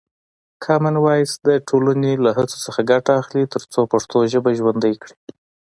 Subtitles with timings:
[0.63, 5.15] کامن وایس د ټولنې له هڅو څخه ګټه اخلي ترڅو پښتو ژبه ژوندۍ کړي.